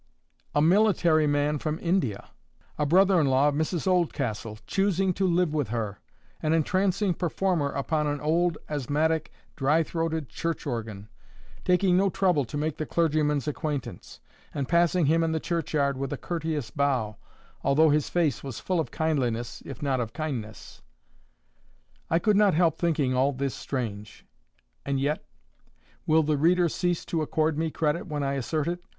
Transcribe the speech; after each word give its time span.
A 0.55 0.63
military 0.63 1.27
man 1.27 1.59
from 1.59 1.77
India! 1.79 2.31
a 2.75 2.87
brother 2.87 3.21
in 3.21 3.27
law 3.27 3.49
of 3.49 3.53
Mrs 3.53 3.85
Oldcastle, 3.85 4.57
choosing 4.65 5.13
to 5.13 5.27
live 5.27 5.53
with 5.53 5.67
her! 5.67 5.99
an 6.41 6.53
entrancing 6.53 7.13
performer 7.13 7.69
upon 7.69 8.07
an 8.07 8.19
old, 8.19 8.57
asthmatic, 8.67 9.31
dry 9.55 9.83
throated 9.83 10.27
church 10.27 10.65
organ! 10.65 11.07
taking 11.63 11.97
no 11.97 12.09
trouble 12.09 12.45
to 12.45 12.57
make 12.57 12.77
the 12.77 12.85
clergyman's 12.87 13.47
acquaintance, 13.47 14.19
and 14.55 14.67
passing 14.67 15.05
him 15.05 15.23
in 15.23 15.33
the 15.33 15.39
churchyard 15.39 15.97
with 15.97 16.11
a 16.11 16.17
courteous 16.17 16.71
bow, 16.71 17.17
although 17.61 17.91
his 17.91 18.09
face 18.09 18.43
was 18.43 18.59
full 18.59 18.79
of 18.79 18.89
kindliness, 18.89 19.61
if 19.67 19.83
not 19.83 19.99
of 19.99 20.13
kindness! 20.13 20.81
I 22.09 22.17
could 22.17 22.35
not 22.37 22.55
help 22.55 22.79
thinking 22.79 23.13
all 23.13 23.33
this 23.33 23.53
strange. 23.53 24.25
And 24.83 24.99
yet—will 24.99 26.23
the 26.23 26.37
reader 26.39 26.69
cease 26.69 27.05
to 27.05 27.21
accord 27.21 27.55
me 27.55 27.69
credit 27.69 28.07
when 28.07 28.23
I 28.23 28.33
assert 28.33 28.67
it? 28.67 28.83